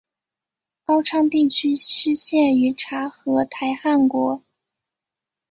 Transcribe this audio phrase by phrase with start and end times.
[0.83, 4.41] 高昌地区失陷于察合台汗国。